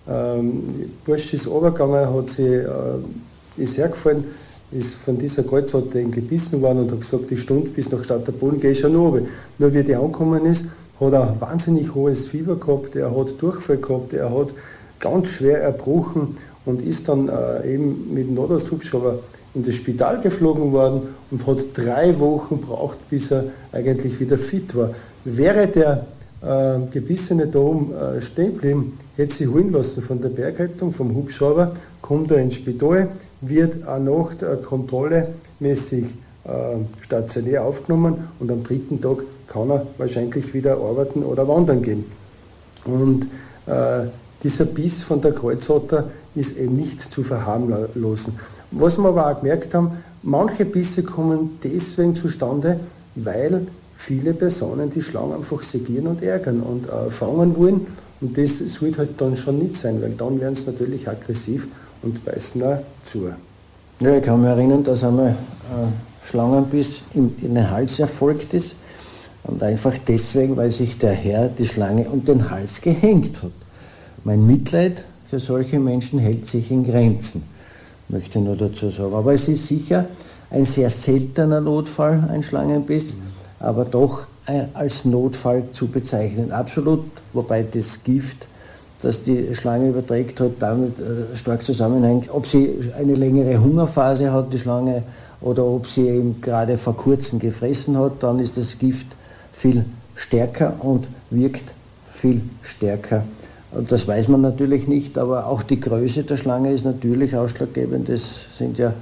[0.07, 0.63] ähm,
[1.05, 2.67] Bursch ist runtergegangen, hat sie, äh,
[3.57, 4.25] ist hergefallen,
[4.71, 8.31] ist von dieser Kreuzhatte gebissen worden und hat gesagt, die Stunde bis nach Stadt der
[8.31, 9.25] Boden gehe ich schon runter.
[9.57, 10.65] Nur wie die angekommen ist,
[11.01, 14.53] hat er wahnsinnig hohes Fieber gehabt, er hat Durchfall gehabt, er hat
[14.99, 16.35] ganz schwer erbrochen
[16.65, 19.19] und ist dann äh, eben mit dem Notarzthubschrauber
[19.53, 24.75] in das Spital geflogen worden und hat drei Wochen braucht, bis er eigentlich wieder fit
[24.75, 24.91] war.
[25.25, 26.05] Wäre der
[26.41, 31.15] äh, gebissene da oben äh, stehen geblieben, hätte sie holen lassen von der Bergrettung, vom
[31.15, 33.09] Hubschrauber, kommt er ins Spital,
[33.41, 36.05] wird eine Nacht äh, kontrollemäßig
[37.01, 42.05] stationär aufgenommen und am dritten Tag kann er wahrscheinlich wieder arbeiten oder wandern gehen.
[42.85, 43.27] Und
[43.67, 44.07] äh,
[44.43, 48.33] dieser Biss von der Kreuzotter ist eben nicht zu verharmlosen.
[48.71, 49.91] Was wir aber auch gemerkt haben,
[50.23, 52.79] manche Bisse kommen deswegen zustande,
[53.15, 57.85] weil viele Personen die Schlange einfach segieren und ärgern und äh, fangen wollen.
[58.19, 61.67] Und das sollte halt dann schon nicht sein, weil dann werden sie natürlich aggressiv
[62.01, 63.29] und beißen auch zu.
[63.99, 68.75] Ja, ich kann mich erinnern, dass einmal äh, Schlangenbiss in, den Hals erfolgt ist.
[69.43, 73.51] Und einfach deswegen, weil sich der Herr die Schlange um den Hals gehängt hat.
[74.23, 77.43] Mein Mitleid für solche Menschen hält sich in Grenzen,
[78.07, 79.15] möchte ich nur dazu sagen.
[79.15, 80.05] Aber es ist sicher
[80.51, 83.15] ein sehr seltener Notfall, ein Schlangenbiss,
[83.59, 86.51] aber doch äh, als Notfall zu bezeichnen.
[86.51, 88.47] Absolut, wobei das Gift
[89.01, 94.53] dass die Schlange überträgt halt damit äh, stark zusammenhängt, ob sie eine längere Hungerphase hat,
[94.53, 95.03] die Schlange,
[95.41, 99.07] oder ob sie eben gerade vor kurzem gefressen hat, dann ist das Gift
[99.51, 101.73] viel stärker und wirkt
[102.09, 103.23] viel stärker.
[103.71, 108.09] Und das weiß man natürlich nicht, aber auch die Größe der Schlange ist natürlich ausschlaggebend.
[108.09, 108.93] Das sind ja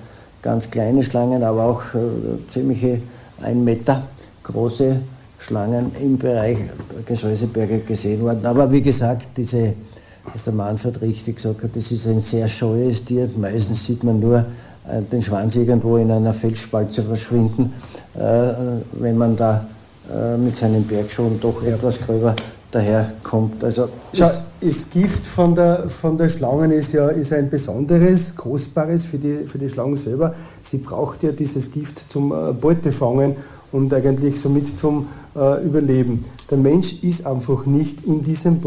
[0.42, 2.00] ganz kleine Schlangen, aber auch äh,
[2.50, 3.02] ziemliche
[3.42, 4.04] ein Meter
[4.44, 4.98] große
[5.40, 8.46] Schlangen im Bereich der Gesäuseberge gesehen worden.
[8.46, 9.74] Aber wie gesagt, diese,
[10.32, 13.30] was der Manfred richtig gesagt hat, das ist ein sehr scheues Tier.
[13.38, 14.46] Meistens sieht man nur
[15.12, 17.74] den Schwanz irgendwo in einer Felsspalte verschwinden,
[18.16, 18.20] äh,
[18.94, 19.66] wenn man da
[20.12, 22.36] äh, mit seinem Berg schon doch etwas gröber
[22.72, 23.64] daherkommt.
[23.64, 24.30] Also Schau,
[24.62, 29.48] das Gift von der, von der Schlangen ist ja ist ein besonderes, kostbares für die,
[29.48, 30.34] für die Schlangen selber.
[30.62, 33.36] Sie braucht ja dieses Gift zum äh, Beutefangen
[33.72, 36.24] und eigentlich somit zum äh, Überleben.
[36.50, 38.60] Der Mensch ist einfach nicht in diesem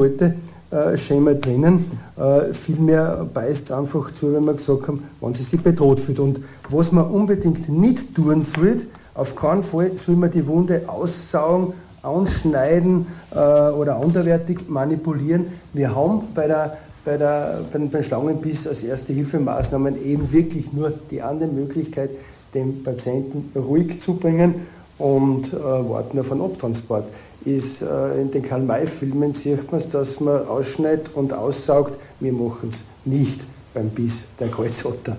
[0.72, 1.84] Beuteschema drinnen.
[2.16, 6.18] Äh, vielmehr beißt es einfach zu, wenn wir gesagt haben, wenn sie sich bedroht fühlt.
[6.18, 8.78] Und was man unbedingt nicht tun soll,
[9.14, 13.36] auf keinen Fall soll man die Wunde aussaugen, anschneiden äh,
[13.70, 15.46] oder anderweitig manipulieren.
[15.72, 20.92] Wir haben bei der bei, der, bei den Schlangenbiss als erste Hilfemaßnahmen eben wirklich nur
[21.10, 22.10] die andere Möglichkeit,
[22.54, 24.66] den Patienten ruhig zu bringen
[24.98, 27.08] und äh, warten auf einen Abtransport.
[27.44, 31.98] Ist, äh, in den Karl-May-Filmen sieht man es, dass man ausschneidet und aussaugt.
[32.20, 35.16] Wir machen es nicht beim Biss der Kreuzotter.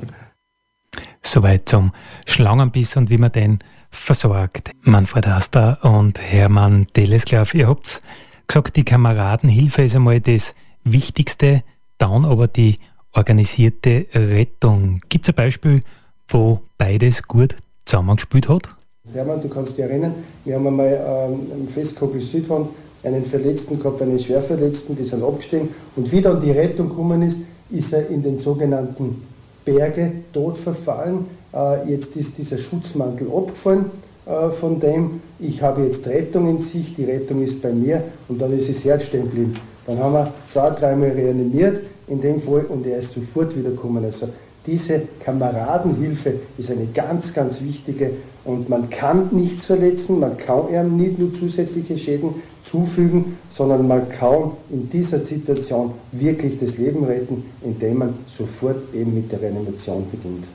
[1.22, 1.92] Soweit zum
[2.26, 3.60] Schlangenbiss und wie man den
[3.90, 4.72] versorgt.
[4.82, 8.02] Manfred Asta und Hermann Telesklav, ihr habt
[8.48, 11.64] gesagt, die Kameradenhilfe ist einmal das Wichtigste,
[11.98, 12.78] dann aber die
[13.14, 15.02] organisierte Rettung.
[15.10, 15.82] Gibt es ein Beispiel,
[16.28, 17.56] wo beides gut
[17.86, 18.70] zusammengespielt hat?
[19.12, 22.70] Hermann, du kannst dich erinnern, wir haben einmal ähm, im Festkogel Südhorn
[23.04, 25.68] einen Verletzten gehabt, einen Schwerverletzten, die sind abgestiegen.
[25.98, 27.40] Und wie dann die Rettung gekommen ist,
[27.70, 29.22] ist er in den sogenannten
[29.66, 31.26] Berge tot verfallen.
[31.54, 33.92] Äh, jetzt ist dieser Schutzmantel abgefallen
[34.26, 35.20] äh, von dem.
[35.38, 38.86] Ich habe jetzt Rettung in sich, die Rettung ist bei mir und dann ist das
[38.86, 39.54] Herz stehen.
[39.86, 44.06] Dann haben wir zwei, dreimal reanimiert in dem Fall und er ist sofort wiedergekommen.
[44.06, 44.30] Also
[44.66, 48.12] diese Kameradenhilfe ist eine ganz, ganz wichtige
[48.46, 54.10] und man kann nichts verletzen, man kann ihm nicht nur zusätzliche Schäden zufügen, sondern man
[54.10, 60.06] kann in dieser Situation wirklich das Leben retten, indem man sofort eben mit der Reanimation
[60.12, 60.46] beginnt.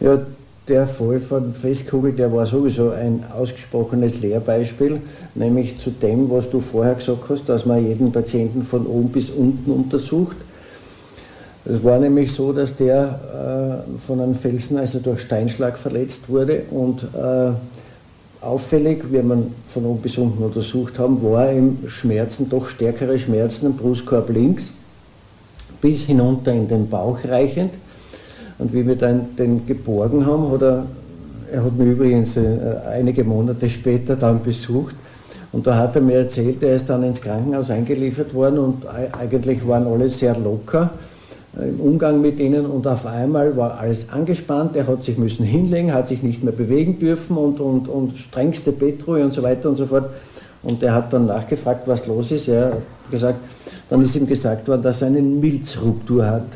[0.00, 0.18] Ja,
[0.68, 5.00] der Fall von Festkugel, der war sowieso ein ausgesprochenes Lehrbeispiel,
[5.34, 9.30] nämlich zu dem, was du vorher gesagt hast, dass man jeden Patienten von oben bis
[9.30, 10.36] unten untersucht.
[11.70, 16.62] Es war nämlich so, dass der äh, von einem Felsen, also durch Steinschlag verletzt wurde
[16.70, 17.50] und äh,
[18.40, 23.66] auffällig, wie man von oben bis unten untersucht haben, war ihm Schmerzen, doch stärkere Schmerzen
[23.66, 24.72] am Brustkorb links,
[25.82, 27.74] bis hinunter in den Bauch reichend.
[28.58, 30.86] Und wie wir dann den geborgen haben, hat er,
[31.52, 32.56] er hat mich übrigens äh,
[32.90, 34.94] einige Monate später dann besucht,
[35.52, 38.82] und da hat er mir erzählt, er ist dann ins Krankenhaus eingeliefert worden und
[39.18, 40.90] eigentlich waren alle sehr locker
[41.58, 45.92] im Umgang mit ihnen und auf einmal war alles angespannt, er hat sich müssen hinlegen,
[45.92, 49.76] hat sich nicht mehr bewegen dürfen und, und, und strengste Bettruhe und so weiter und
[49.76, 50.10] so fort.
[50.62, 52.48] Und er hat dann nachgefragt, was los ist.
[52.48, 53.38] Er hat gesagt,
[53.88, 56.46] dann ist ihm gesagt worden, dass er eine Milzruptur hat.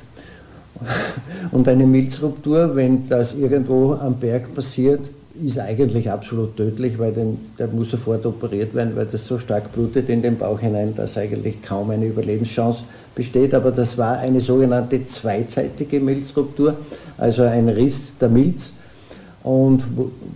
[1.51, 5.01] Und eine Milzruptur, wenn das irgendwo am Berg passiert,
[5.35, 9.73] ist eigentlich absolut tödlich, weil den, der muss sofort operiert werden, weil das so stark
[9.73, 13.55] blutet in den Bauch hinein, dass eigentlich kaum eine Überlebenschance besteht.
[13.55, 16.77] Aber das war eine sogenannte zweizeitige Milzruptur,
[17.19, 18.75] also ein Riss der Milz
[19.43, 19.83] und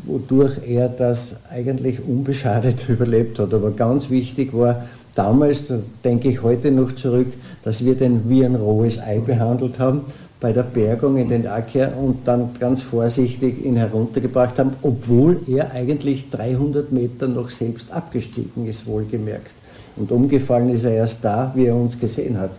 [0.04, 3.52] wodurch er das eigentlich unbeschadet überlebt hat.
[3.52, 7.32] Aber ganz wichtig war damals, da denke ich heute noch zurück,
[7.64, 10.02] dass wir den wie ein rohes Ei behandelt haben
[10.40, 15.72] bei der Bergung in den Acker und dann ganz vorsichtig ihn heruntergebracht haben, obwohl er
[15.72, 19.50] eigentlich 300 Meter noch selbst abgestiegen ist, wohlgemerkt.
[19.96, 22.50] Und umgefallen ist er erst da, wie er uns gesehen hat.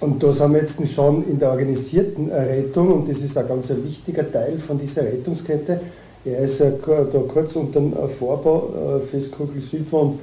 [0.00, 3.68] Und da sind wir jetzt schon in der organisierten Rettung und das ist ein ganz
[3.70, 5.80] wichtiger Teil von dieser Rettungskette.
[6.24, 10.20] Er ist da kurz unter dem Vorbau äh, Festkugel Südwand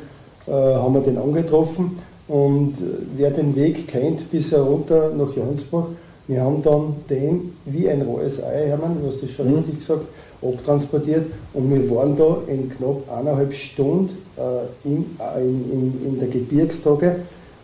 [0.47, 1.97] äh, haben wir den angetroffen
[2.27, 2.73] und
[3.17, 5.87] wer den Weg kennt bis herunter nach Jonsbach,
[6.27, 9.57] wir haben dann den wie ein rohes Ei, Hermann, du hast das schon mhm.
[9.57, 10.05] richtig gesagt,
[10.41, 16.19] abtransportiert und wir waren da in knapp eineinhalb Stunden äh, in, äh, in, in, in,
[16.19, 17.17] der Gebirgstage,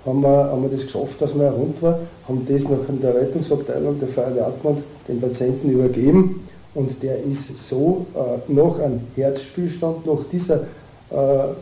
[0.05, 3.16] haben wir, haben wir das geschafft, dass wir rund waren, haben das noch in der
[3.16, 10.05] Rettungsabteilung der Feuerwehr Atmund den Patienten übergeben und der ist so äh, nach einem Herzstillstand,
[10.05, 10.62] nach dieser
[11.09, 11.53] äh,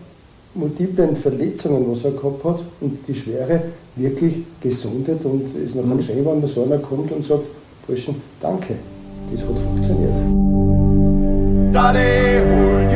[0.53, 3.61] multiplen Verletzungen, was er gehabt hat, und die Schwere
[3.99, 6.01] wirklich gesundet und ist noch mhm.
[6.01, 7.43] schön, wenn da so einer kommt und sagt,
[7.85, 8.75] Burschen, danke,
[9.31, 10.13] das hat funktioniert.
[11.73, 12.95] Daddy